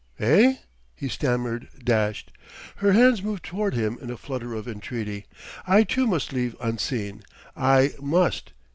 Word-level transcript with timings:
"Eh?" 0.19 0.55
he 0.95 1.07
stammered, 1.07 1.67
dashed. 1.83 2.31
Her 2.77 2.93
hands 2.93 3.21
moved 3.21 3.45
toward 3.45 3.75
him 3.75 3.99
in 4.01 4.09
a 4.09 4.17
flutter 4.17 4.55
of 4.55 4.67
entreaty: 4.67 5.27
"I 5.67 5.83
too 5.83 6.07
must 6.07 6.33
leave 6.33 6.55
unseen 6.59 7.21
I 7.55 7.91
must! 8.01 8.53